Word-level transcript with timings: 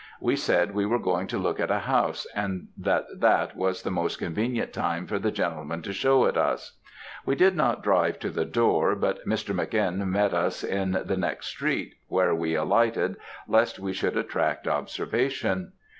We 0.19 0.35
said 0.35 0.73
we 0.73 0.87
were 0.87 0.97
going 0.97 1.27
to 1.27 1.37
look 1.37 1.59
at 1.59 1.69
a 1.69 1.77
house, 1.77 2.25
and 2.33 2.69
that 2.75 3.05
that 3.19 3.55
was 3.55 3.83
the 3.83 3.91
most 3.91 4.17
convenient 4.17 4.73
time 4.73 5.05
for 5.05 5.19
the 5.19 5.29
gentleman 5.29 5.83
to 5.83 5.93
show 5.93 6.25
it 6.25 6.35
us. 6.35 6.79
We 7.23 7.35
did 7.35 7.55
not 7.55 7.83
drive 7.83 8.17
to 8.21 8.31
the 8.31 8.43
door, 8.43 8.95
but 8.95 9.23
Mr. 9.27 9.53
Mc. 9.53 9.75
N. 9.75 10.11
met 10.11 10.33
us 10.33 10.63
in 10.63 11.03
the 11.05 11.17
next 11.17 11.49
street, 11.49 11.93
where 12.07 12.33
we 12.33 12.55
alighted, 12.55 13.15
lest 13.47 13.77
we 13.77 13.93
should 13.93 14.17
attract 14.17 14.67
observation. 14.67 15.73